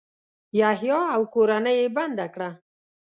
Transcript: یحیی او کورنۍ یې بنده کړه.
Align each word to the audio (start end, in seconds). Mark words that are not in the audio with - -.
یحیی 0.59 0.99
او 1.15 1.21
کورنۍ 1.33 1.75
یې 1.79 1.87
بنده 1.97 2.25
کړه. 2.33 2.49